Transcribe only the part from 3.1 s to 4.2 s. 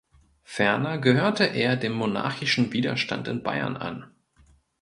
in Bayern an.